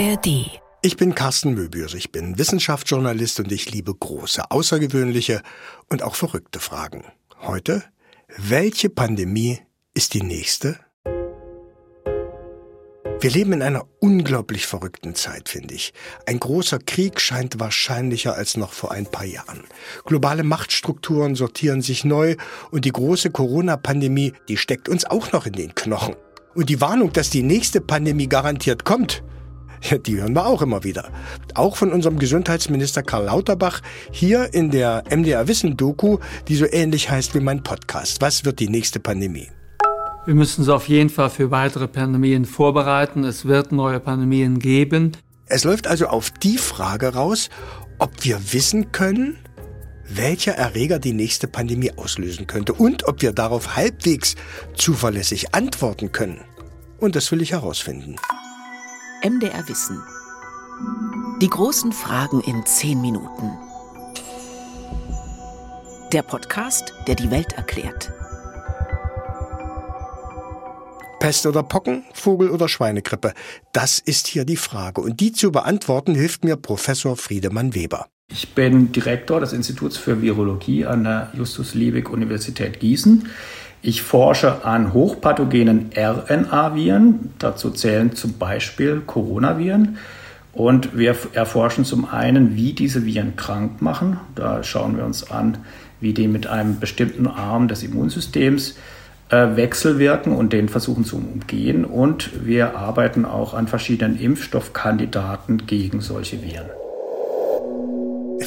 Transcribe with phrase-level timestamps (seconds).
[0.00, 0.46] ARD.
[0.80, 5.42] Ich bin Carsten Möbius, ich bin Wissenschaftsjournalist und ich liebe große, außergewöhnliche
[5.90, 7.04] und auch verrückte Fragen.
[7.42, 7.84] Heute,
[8.38, 9.58] welche Pandemie
[9.92, 10.80] ist die nächste?
[13.20, 15.92] Wir leben in einer unglaublich verrückten Zeit, finde ich.
[16.24, 19.64] Ein großer Krieg scheint wahrscheinlicher als noch vor ein paar Jahren.
[20.06, 22.36] Globale Machtstrukturen sortieren sich neu
[22.70, 26.16] und die große Corona-Pandemie, die steckt uns auch noch in den Knochen.
[26.54, 29.22] Und die Warnung, dass die nächste Pandemie garantiert kommt,
[29.82, 31.10] ja, die hören wir auch immer wieder.
[31.54, 33.80] Auch von unserem Gesundheitsminister Karl Lauterbach
[34.10, 38.20] hier in der MDR Wissen Doku, die so ähnlich heißt wie mein Podcast.
[38.20, 39.48] Was wird die nächste Pandemie?
[40.26, 43.24] Wir müssen uns auf jeden Fall für weitere Pandemien vorbereiten.
[43.24, 45.12] Es wird neue Pandemien geben.
[45.46, 47.48] Es läuft also auf die Frage raus,
[47.98, 49.38] ob wir wissen können,
[50.08, 54.36] welcher Erreger die nächste Pandemie auslösen könnte und ob wir darauf halbwegs
[54.74, 56.40] zuverlässig antworten können.
[56.98, 58.16] Und das will ich herausfinden.
[59.22, 60.02] MDR Wissen.
[61.42, 63.50] Die großen Fragen in zehn Minuten.
[66.10, 68.10] Der Podcast, der die Welt erklärt.
[71.18, 73.34] Pest oder Pocken, Vogel oder Schweinegrippe?
[73.72, 75.02] Das ist hier die Frage.
[75.02, 78.06] Und die zu beantworten hilft mir Professor Friedemann Weber.
[78.32, 83.28] Ich bin Direktor des Instituts für Virologie an der Justus-Liebig-Universität Gießen.
[83.82, 87.30] Ich forsche an hochpathogenen RNA-Viren.
[87.38, 89.96] Dazu zählen zum Beispiel Coronaviren.
[90.52, 94.20] Und wir erforschen zum einen, wie diese Viren krank machen.
[94.34, 95.58] Da schauen wir uns an,
[96.00, 98.76] wie die mit einem bestimmten Arm des Immunsystems
[99.30, 101.84] äh, wechselwirken und den versuchen zu umgehen.
[101.86, 106.68] Und wir arbeiten auch an verschiedenen Impfstoffkandidaten gegen solche Viren.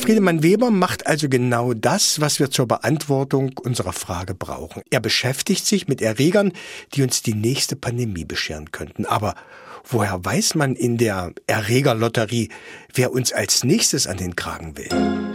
[0.04, 4.84] Friedemann Weber macht also genau das, was wir zur Beantwortung unserer Frage brauchen.
[4.90, 6.52] Er beschäftigt sich mit Erregern,
[6.94, 9.06] die uns die nächste Pandemie bescheren könnten.
[9.06, 9.34] Aber
[9.86, 12.50] woher weiß man in der Erregerlotterie,
[12.94, 15.33] wer uns als nächstes an den Kragen will?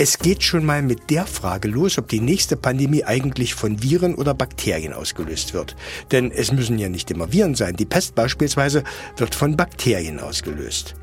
[0.00, 4.14] Es geht schon mal mit der Frage los, ob die nächste Pandemie eigentlich von Viren
[4.14, 5.74] oder Bakterien ausgelöst wird.
[6.12, 7.74] Denn es müssen ja nicht immer Viren sein.
[7.74, 8.84] Die Pest beispielsweise
[9.16, 10.94] wird von Bakterien ausgelöst.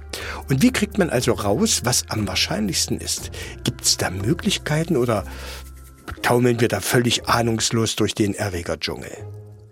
[0.48, 3.32] Und wie kriegt man also raus, was am wahrscheinlichsten ist?
[3.66, 5.26] Gibt es da Möglichkeiten oder
[6.22, 9.12] taumeln wir da völlig ahnungslos durch den Erregerdschungel?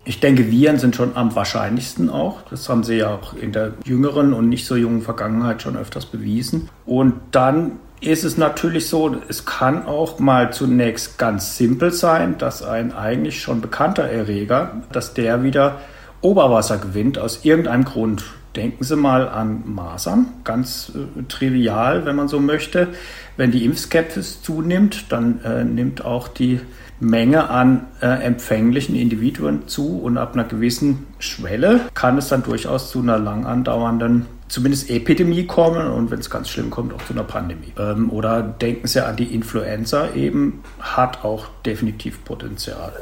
[0.06, 2.42] Ich denke, Viren sind schon am wahrscheinlichsten auch.
[2.50, 6.04] Das haben sie ja auch in der jüngeren und nicht so jungen Vergangenheit schon öfters
[6.04, 6.68] bewiesen.
[6.84, 12.62] Und dann ist es natürlich so, es kann auch mal zunächst ganz simpel sein, dass
[12.62, 15.80] ein eigentlich schon bekannter Erreger, dass der wieder
[16.20, 18.24] Oberwasser gewinnt aus irgendeinem Grund.
[18.56, 22.88] Denken Sie mal an Masern, ganz äh, trivial, wenn man so möchte.
[23.36, 26.60] Wenn die Impfskepsis zunimmt, dann äh, nimmt auch die
[27.00, 32.90] Menge an äh, empfänglichen Individuen zu und ab einer gewissen Schwelle kann es dann durchaus
[32.90, 37.12] zu einer lang andauernden zumindest Epidemie kommen und wenn es ganz schlimm kommt, auch zu
[37.12, 37.72] einer Pandemie.
[37.78, 42.92] Ähm, oder denken Sie an die Influenza eben, hat auch definitiv Potenzial.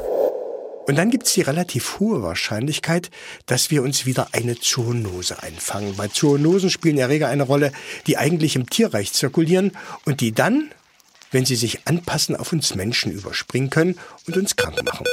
[0.85, 3.09] Und dann gibt es die relativ hohe Wahrscheinlichkeit,
[3.45, 5.97] dass wir uns wieder eine Zoonose einfangen.
[5.97, 7.71] Weil Zoonosen spielen Erreger eine Rolle,
[8.05, 9.71] die eigentlich im Tierreich zirkulieren
[10.05, 10.71] und die dann,
[11.31, 15.05] wenn sie sich anpassen, auf uns Menschen überspringen können und uns krank machen.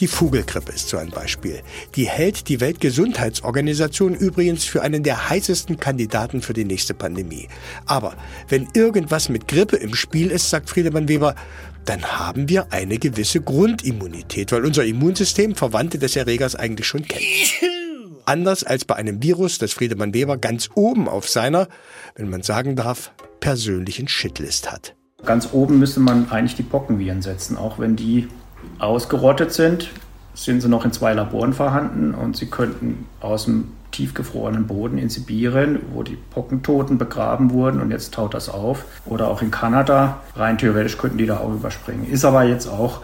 [0.00, 1.60] Die Vogelgrippe ist so ein Beispiel.
[1.96, 7.48] Die hält die Weltgesundheitsorganisation übrigens für einen der heißesten Kandidaten für die nächste Pandemie.
[7.84, 8.14] Aber
[8.48, 11.34] wenn irgendwas mit Grippe im Spiel ist, sagt Friedemann Weber,
[11.88, 17.22] dann haben wir eine gewisse Grundimmunität, weil unser Immunsystem Verwandte des Erregers eigentlich schon kennt.
[18.26, 21.66] Anders als bei einem Virus, das Friedemann Weber ganz oben auf seiner,
[22.14, 24.94] wenn man sagen darf, persönlichen Shitlist hat.
[25.24, 28.28] Ganz oben müsste man eigentlich die Pockenviren setzen, auch wenn die
[28.78, 29.88] ausgerottet sind,
[30.44, 35.08] sind sie noch in zwei Laboren vorhanden und sie könnten aus dem tiefgefrorenen Boden in
[35.08, 40.20] Sibirien, wo die Pockentoten begraben wurden und jetzt taut das auf, oder auch in Kanada,
[40.36, 42.08] rein theoretisch könnten die da auch überspringen.
[42.10, 43.00] Ist aber jetzt auch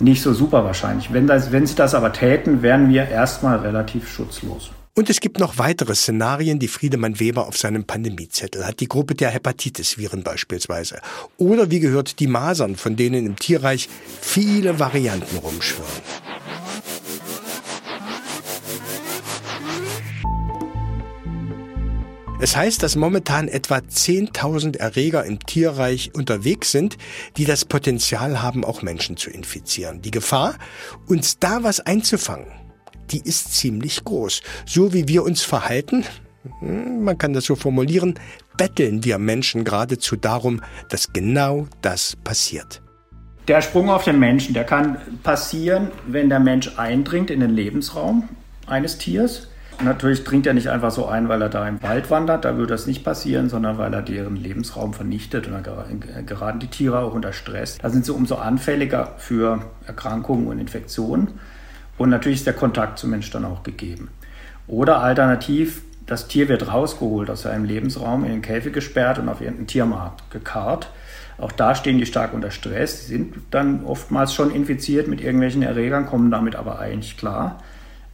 [0.00, 1.12] nicht so super wahrscheinlich.
[1.12, 4.70] Wenn, das, wenn sie das aber täten, wären wir erstmal relativ schutzlos.
[4.94, 8.80] Und es gibt noch weitere Szenarien, die Friedemann Weber auf seinem Pandemiezettel hat.
[8.80, 10.98] Die Gruppe der Hepatitis-Viren beispielsweise.
[11.36, 13.88] Oder wie gehört die Masern, von denen im Tierreich
[14.20, 16.02] viele Varianten rumschwirren.
[22.40, 26.96] Es heißt, dass momentan etwa 10.000 Erreger im Tierreich unterwegs sind,
[27.36, 30.02] die das Potenzial haben, auch Menschen zu infizieren.
[30.02, 30.54] Die Gefahr,
[31.08, 32.46] uns da was einzufangen,
[33.10, 34.42] die ist ziemlich groß.
[34.66, 36.04] So wie wir uns verhalten,
[36.60, 38.14] hm, man kann das so formulieren,
[38.56, 42.82] betteln wir Menschen geradezu darum, dass genau das passiert.
[43.48, 48.28] Der Sprung auf den Menschen, der kann passieren, wenn der Mensch eindringt in den Lebensraum
[48.68, 49.47] eines Tiers.
[49.84, 52.74] Natürlich dringt er nicht einfach so ein, weil er da im Wald wandert, da würde
[52.74, 57.14] das nicht passieren, sondern weil er deren Lebensraum vernichtet und dann geraten die Tiere auch
[57.14, 57.78] unter Stress.
[57.78, 61.38] Da sind sie umso anfälliger für Erkrankungen und Infektionen
[61.96, 64.08] und natürlich ist der Kontakt zum Mensch dann auch gegeben.
[64.66, 69.40] Oder alternativ, das Tier wird rausgeholt aus seinem Lebensraum, in den Käfig gesperrt und auf
[69.40, 70.90] irgendeinen Tiermarkt gekarrt.
[71.38, 76.06] Auch da stehen die stark unter Stress, sind dann oftmals schon infiziert mit irgendwelchen Erregern,
[76.06, 77.62] kommen damit aber eigentlich klar,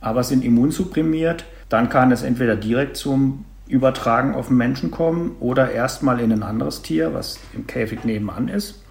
[0.04, 1.46] aber sind immunsupprimiert.
[1.70, 6.42] Dann kann es entweder direkt zum Übertragen auf den Menschen kommen oder erstmal in ein
[6.42, 8.82] anderes Tier, was im Käfig nebenan ist.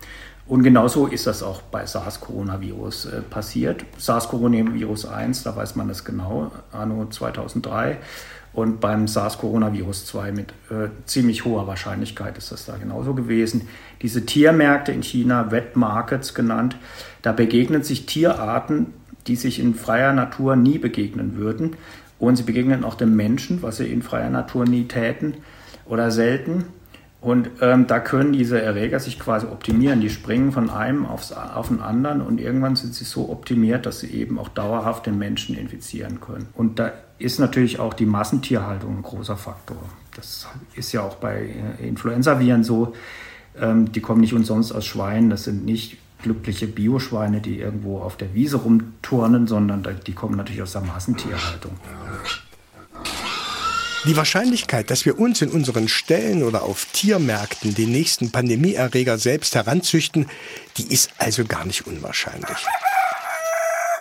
[0.48, 3.86] Und genauso ist das auch bei SARS-Coronavirus äh, passiert.
[3.98, 7.98] SARS-Coronavirus 1, da weiß man das genau, anno 2003.
[8.51, 13.69] Und beim SARS-Coronavirus 2 mit äh, ziemlich hoher Wahrscheinlichkeit ist das da genauso gewesen.
[14.01, 16.75] Diese Tiermärkte in China, Wet Markets genannt,
[17.21, 18.88] da begegnen sich Tierarten,
[19.28, 21.75] die sich in freier Natur nie begegnen würden.
[22.20, 25.36] Und sie begegnen auch dem Menschen, was sie in freier Natur nie täten
[25.86, 26.66] oder selten.
[27.24, 30.02] Und ähm, da können diese Erreger sich quasi optimieren.
[30.02, 34.02] Die springen von einem aufs, auf den anderen und irgendwann sind sie so optimiert, dass
[34.02, 36.48] sie eben auch dauerhaft den Menschen infizieren können.
[36.54, 39.78] Und da ist natürlich auch die Massentierhaltung ein großer Faktor.
[40.18, 41.50] Das ist ja auch bei
[41.80, 42.94] äh, Influenzaviren so.
[43.58, 45.30] Ähm, die kommen nicht umsonst aus Schweinen.
[45.30, 50.64] Das sind nicht glückliche Bioschweine, die irgendwo auf der Wiese rumturnen, sondern die kommen natürlich
[50.64, 51.74] aus der Massentierhaltung.
[54.06, 59.56] Die Wahrscheinlichkeit, dass wir uns in unseren Ställen oder auf Tiermärkten den nächsten Pandemieerreger selbst
[59.56, 60.25] heranzüchten,
[60.78, 62.66] die ist also gar nicht unwahrscheinlich.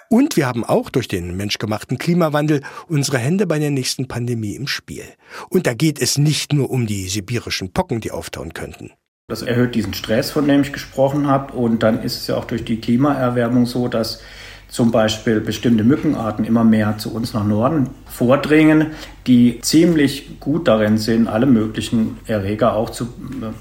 [0.09, 4.67] Und wir haben auch durch den menschgemachten Klimawandel unsere Hände bei der nächsten Pandemie im
[4.67, 5.05] Spiel.
[5.49, 8.91] Und da geht es nicht nur um die sibirischen Pocken, die auftauen könnten.
[9.29, 11.53] Das erhöht diesen Stress, von dem ich gesprochen habe.
[11.55, 14.21] Und dann ist es ja auch durch die Klimaerwärmung so, dass
[14.69, 18.93] zum Beispiel bestimmte Mückenarten immer mehr zu uns nach Norden vordringen,
[19.27, 23.09] die ziemlich gut darin sind, alle möglichen Erreger auch zu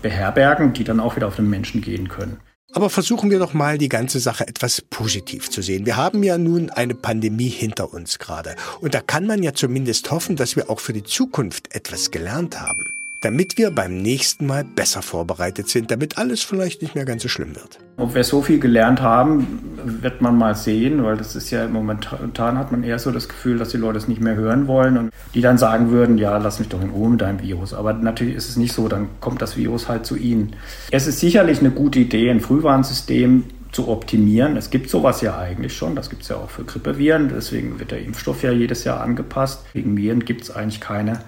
[0.02, 2.40] beherbergen, die dann auch wieder auf den Menschen gehen können.
[2.74, 5.86] Aber versuchen wir doch mal die ganze Sache etwas positiv zu sehen.
[5.86, 8.56] Wir haben ja nun eine Pandemie hinter uns gerade.
[8.80, 12.62] Und da kann man ja zumindest hoffen, dass wir auch für die Zukunft etwas gelernt
[12.62, 12.86] haben
[13.22, 17.30] damit wir beim nächsten Mal besser vorbereitet sind, damit alles vielleicht nicht mehr ganz so
[17.30, 17.78] schlimm wird.
[17.98, 22.58] Ob wir so viel gelernt haben, wird man mal sehen, weil das ist ja momentan
[22.58, 25.12] hat man eher so das Gefühl, dass die Leute es nicht mehr hören wollen und
[25.36, 27.76] die dann sagen würden, ja, lass mich doch in Ruhe mit deinem Virus.
[27.76, 30.56] Aber natürlich ist es nicht so, dann kommt das Virus halt zu ihnen.
[30.90, 34.58] Es ist sicherlich eine gute Idee, ein Frühwarnsystem zu optimieren.
[34.58, 37.92] Es gibt sowas ja eigentlich schon, das gibt es ja auch für Grippeviren, deswegen wird
[37.92, 39.64] der Impfstoff ja jedes Jahr angepasst.
[39.74, 41.20] Wegen Viren gibt es eigentlich keine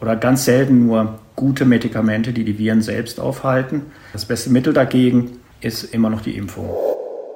[0.00, 3.82] oder ganz selten nur gute Medikamente, die die Viren selbst aufhalten.
[4.12, 6.87] Das beste Mittel dagegen ist immer noch die Impfung.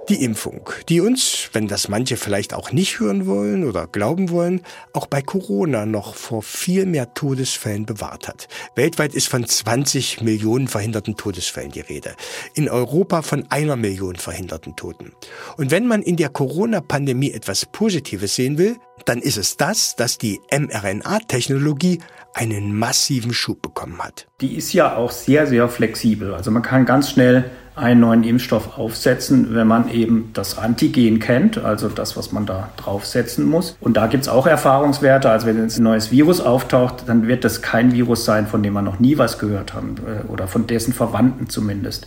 [0.08, 4.62] Die Impfung, die uns, wenn das manche vielleicht auch nicht hören wollen oder glauben wollen,
[4.92, 8.48] auch bei Corona noch vor viel mehr Todesfällen bewahrt hat.
[8.74, 12.16] Weltweit ist von 20 Millionen verhinderten Todesfällen die Rede.
[12.54, 15.12] In Europa von einer Million verhinderten Toten.
[15.56, 20.18] Und wenn man in der Corona-Pandemie etwas Positives sehen will, dann ist es das, dass
[20.18, 22.00] die mRNA-Technologie
[22.34, 24.26] einen massiven Schub bekommen hat.
[24.40, 26.34] Die ist ja auch sehr, sehr flexibel.
[26.34, 31.58] Also man kann ganz schnell einen neuen Impfstoff aufsetzen, wenn man eben das Antigen kennt,
[31.58, 33.76] also das, was man da draufsetzen muss.
[33.80, 35.30] Und da gibt es auch Erfahrungswerte.
[35.30, 38.74] Also wenn jetzt ein neues Virus auftaucht, dann wird das kein Virus sein, von dem
[38.74, 42.06] man noch nie was gehört hat äh, oder von dessen Verwandten zumindest.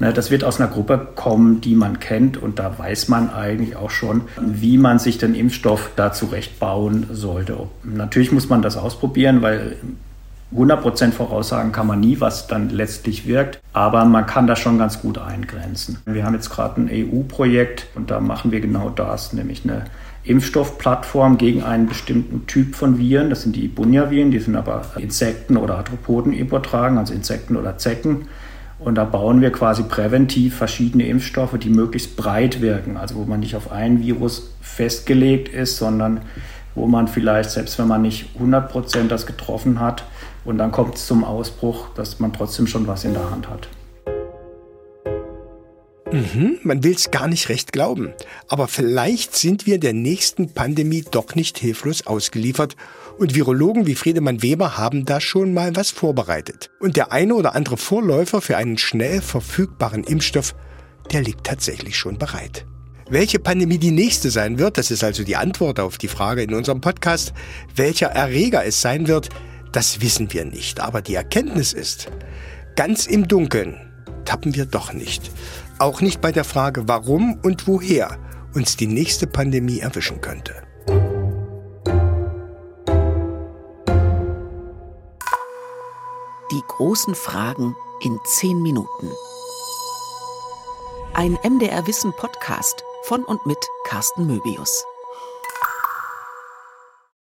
[0.00, 3.76] Ne, das wird aus einer Gruppe kommen, die man kennt und da weiß man eigentlich
[3.76, 7.58] auch schon, wie man sich den Impfstoff da zurechtbauen sollte.
[7.84, 9.76] Natürlich muss man das ausprobieren, weil
[10.56, 15.00] 100% voraussagen kann man nie, was dann letztlich wirkt, aber man kann das schon ganz
[15.00, 15.98] gut eingrenzen.
[16.06, 19.84] Wir haben jetzt gerade ein EU-Projekt und da machen wir genau das, nämlich eine
[20.24, 23.30] Impfstoffplattform gegen einen bestimmten Typ von Viren.
[23.30, 28.26] Das sind die Ibunia-Viren, die sind aber Insekten oder Arthropoden übertragen, also Insekten oder Zecken.
[28.78, 33.40] Und da bauen wir quasi präventiv verschiedene Impfstoffe, die möglichst breit wirken, also wo man
[33.40, 36.22] nicht auf ein Virus festgelegt ist, sondern
[36.80, 40.04] wo man vielleicht, selbst wenn man nicht 100 Prozent das getroffen hat,
[40.46, 43.68] und dann kommt es zum Ausbruch, dass man trotzdem schon was in der Hand hat.
[46.10, 48.14] Mhm, man will es gar nicht recht glauben.
[48.48, 52.76] Aber vielleicht sind wir der nächsten Pandemie doch nicht hilflos ausgeliefert
[53.18, 56.70] und Virologen wie Friedemann Weber haben da schon mal was vorbereitet.
[56.80, 60.54] Und der eine oder andere Vorläufer für einen schnell verfügbaren Impfstoff,
[61.12, 62.64] der liegt tatsächlich schon bereit.
[63.10, 66.54] Welche Pandemie die nächste sein wird, das ist also die Antwort auf die Frage in
[66.54, 67.32] unserem Podcast.
[67.74, 69.30] Welcher Erreger es sein wird,
[69.72, 70.78] das wissen wir nicht.
[70.78, 72.06] Aber die Erkenntnis ist,
[72.76, 73.80] ganz im Dunkeln
[74.24, 75.28] tappen wir doch nicht.
[75.80, 78.16] Auch nicht bei der Frage, warum und woher
[78.54, 80.54] uns die nächste Pandemie erwischen könnte.
[86.52, 87.74] Die großen Fragen
[88.04, 89.08] in 10 Minuten.
[91.12, 94.84] Ein MDR Wissen Podcast von und mit Carsten Möbius.